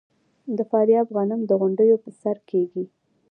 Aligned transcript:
د 0.57 0.59
فاریاب 0.69 1.07
غنم 1.15 1.41
د 1.45 1.51
غونډیو 1.59 1.95
په 2.03 2.09
سر 2.21 2.35
کیږي. 2.49 2.85